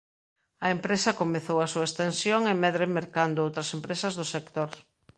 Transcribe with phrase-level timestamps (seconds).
[0.65, 4.71] A empresa comezou a súa expansión e medre mercando outras empresas do sector.